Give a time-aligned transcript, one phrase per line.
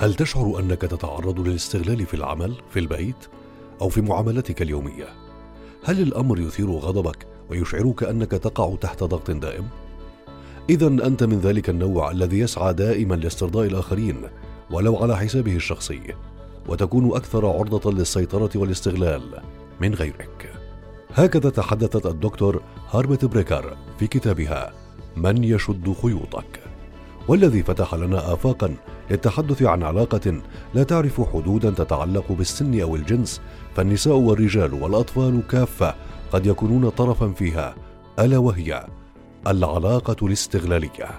[0.00, 3.26] هل تشعر أنك تتعرض للاستغلال في العمل في البيت
[3.80, 5.08] أو في معاملتك اليومية؟
[5.84, 9.68] هل الأمر يثير غضبك ويشعرك أنك تقع تحت ضغط دائم؟
[10.70, 14.22] اذا أنت من ذلك النوع الذي يسعى دائما لاسترضاء الآخرين
[14.70, 16.00] ولو على حسابه الشخصي
[16.68, 19.42] وتكون أكثر عرضة للسيطرة والاستغلال
[19.80, 20.52] من غيرك.
[21.14, 24.72] هكذا تحدثت الدكتور هاربت بريكر في كتابها
[25.16, 26.67] من يشد خيوطك
[27.28, 28.74] والذي فتح لنا آفاقا
[29.10, 30.42] للتحدث عن علاقة
[30.74, 33.40] لا تعرف حدودا تتعلق بالسن أو الجنس
[33.76, 35.94] فالنساء والرجال والأطفال كافة
[36.32, 37.74] قد يكونون طرفا فيها
[38.18, 38.86] ألا وهي
[39.46, 41.10] العلاقة الاستغلالية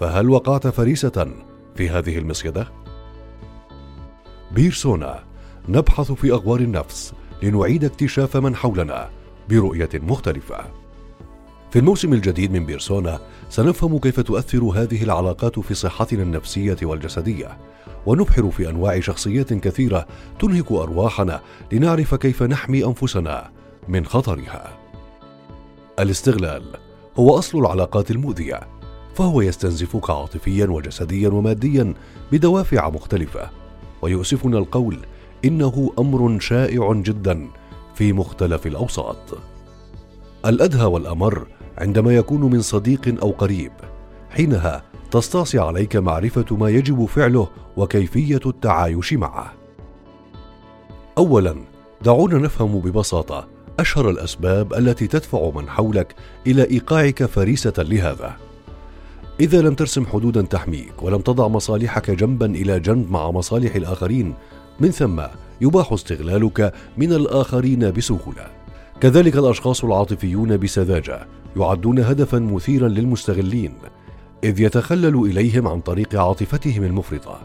[0.00, 1.32] فهل وقعت فريسة
[1.76, 2.68] في هذه المصيدة؟
[4.52, 5.24] بيرسونا
[5.68, 7.12] نبحث في أغوار النفس
[7.42, 9.10] لنعيد اكتشاف من حولنا
[9.48, 10.85] برؤية مختلفة
[11.76, 17.58] في الموسم الجديد من بيرسونا سنفهم كيف تؤثر هذه العلاقات في صحتنا النفسية والجسدية.
[18.06, 20.06] ونبحر في أنواع شخصيات كثيرة
[20.38, 21.40] تنهك أرواحنا
[21.72, 23.50] لنعرف كيف نحمي أنفسنا
[23.88, 24.78] من خطرها.
[25.98, 26.64] الاستغلال
[27.16, 28.60] هو أصل العلاقات المؤذية
[29.14, 31.94] فهو يستنزفك عاطفيا وجسديا وماديا
[32.32, 33.50] بدوافع مختلفة.
[34.02, 34.98] ويؤسفنا القول
[35.44, 37.48] إنه أمر شائع جدا
[37.94, 39.38] في مختلف الأوساط.
[40.46, 43.72] الأدهى والأمر عندما يكون من صديق أو قريب.
[44.30, 49.52] حينها تستعصي عليك معرفة ما يجب فعله وكيفية التعايش معه.
[51.18, 51.56] اولا
[52.04, 53.48] دعونا نفهم ببساطة
[53.80, 56.14] أشهر الأسباب التي تدفع من حولك
[56.46, 58.36] إلى إيقاعك فريسة لهذا.
[59.40, 64.34] إذا لم ترسم حدودا تحميك ولم تضع مصالحك جنبا إلى جنب مع مصالح الآخرين
[64.80, 65.22] من ثم
[65.60, 68.46] يباح استغلالك من الآخرين بسهولة.
[69.00, 73.72] كذلك الأشخاص العاطفيون بسذاجة يعدون هدفا مثيرا للمستغلين
[74.44, 77.40] إذ يتخلل إليهم عن طريق عاطفتهم المفرطة.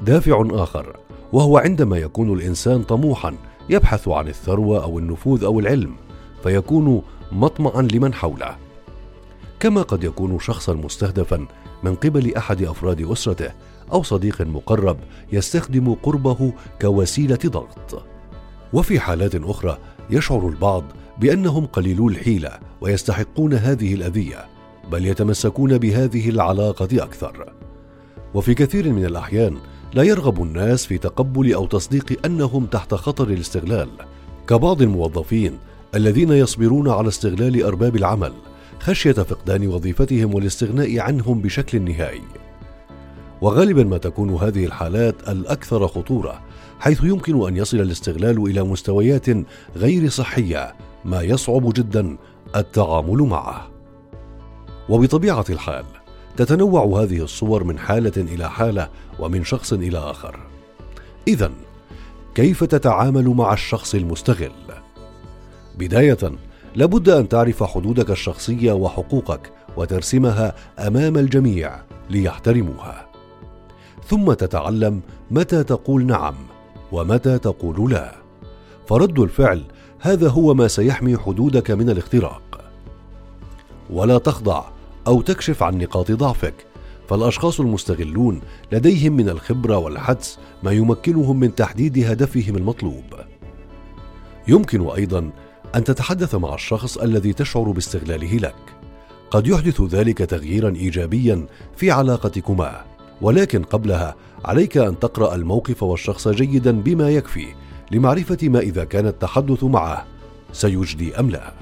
[0.00, 0.96] دافع آخر
[1.32, 3.34] وهو عندما يكون الإنسان طموحا
[3.70, 5.96] يبحث عن الثروة أو النفوذ أو العلم
[6.42, 7.02] فيكون
[7.32, 8.56] مطمعا لمن حوله.
[9.60, 11.46] كما قد يكون شخصا مستهدفا
[11.82, 13.50] من قبل أحد أفراد أسرته
[13.92, 14.96] أو صديق مقرب
[15.32, 16.52] يستخدم قربه
[16.82, 18.02] كوسيلة ضغط.
[18.72, 19.78] وفي حالات أخرى
[20.10, 20.84] يشعر البعض
[21.20, 24.46] بأنهم قليلو الحيله ويستحقون هذه الأذية
[24.92, 27.52] بل يتمسكون بهذه العلاقة أكثر.
[28.34, 29.56] وفي كثير من الأحيان
[29.94, 33.88] لا يرغب الناس في تقبل أو تصديق أنهم تحت خطر الاستغلال.
[34.48, 35.58] كبعض الموظفين
[35.94, 38.32] الذين يصبرون على استغلال أرباب العمل
[38.80, 42.22] خشية فقدان وظيفتهم والاستغناء عنهم بشكل نهائي.
[43.40, 46.47] وغالبا ما تكون هذه الحالات الأكثر خطورة
[46.80, 49.26] حيث يمكن أن يصل الاستغلال إلى مستويات
[49.76, 50.74] غير صحية
[51.04, 52.16] ما يصعب جدا
[52.56, 53.70] التعامل معه.
[54.88, 55.84] وبطبيعة الحال
[56.36, 60.40] تتنوع هذه الصور من حالة إلى حالة ومن شخص إلى آخر.
[61.28, 61.52] اذا
[62.34, 64.52] كيف تتعامل مع الشخص المستغل؟
[65.78, 66.32] بداية
[66.74, 73.08] لابد أن تعرف حدودك الشخصية وحقوقك وترسمها أمام الجميع ليحترموها.
[74.06, 75.00] ثم تتعلم
[75.30, 76.34] متى تقول نعم
[76.92, 78.14] ومتى تقول لا؟
[78.86, 79.64] فرد الفعل
[80.00, 82.70] هذا هو ما سيحمي حدودك من الاختراق.
[83.90, 84.64] ولا تخضع
[85.06, 86.54] أو تكشف عن نقاط ضعفك.
[87.08, 88.40] فالأشخاص المستغلون
[88.72, 93.04] لديهم من الخبرة والحدس ما يمكنهم من تحديد هدفهم المطلوب.
[94.48, 95.30] يمكن أيضا
[95.74, 98.56] أن تتحدث مع الشخص الذي تشعر باستغلاله لك.
[99.30, 101.46] قد يحدث ذلك تغييرا ايجابيا
[101.76, 102.87] في علاقتكما.
[103.20, 104.14] ولكن قبلها
[104.44, 107.46] عليك أن تقرأ الموقف والشخص جيدا بما يكفي
[107.90, 110.06] لمعرفة ما إذا كان التحدث معه.
[110.52, 111.52] سيجدي أم لا؟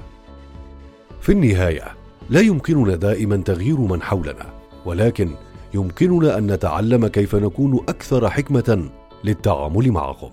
[1.21, 1.83] في النهاية
[2.29, 4.45] لا يمكننا دائما تغيير من حولنا
[4.85, 5.31] ولكن
[5.73, 8.89] يمكننا أن نتعلم كيف نكون أكثر حكمة
[9.23, 10.31] للتعامل معهم.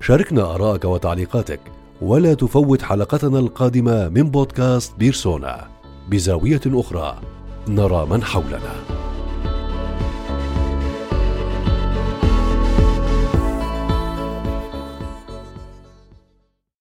[0.00, 1.60] شاركنا ارائك وتعليقاتك
[2.02, 5.68] ولا تفوت حلقتنا القادمة من بودكاست بيرسونا.
[6.08, 7.20] بزاوية أخرى
[7.68, 8.95] نرى من حولنا.